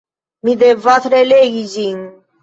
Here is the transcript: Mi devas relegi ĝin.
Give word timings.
Mi 0.47 0.53
devas 0.61 1.05
relegi 1.15 1.61
ĝin. 1.75 2.01